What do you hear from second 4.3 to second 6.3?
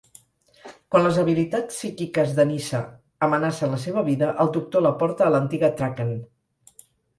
el Doctor la porta a l'antiga Traken.